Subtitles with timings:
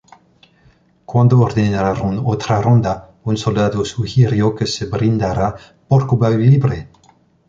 [1.05, 5.53] Cuando ordenaron otra ronda, un soldado sugirió que se brindara
[5.87, 6.87] "¡Por Cuba Libre!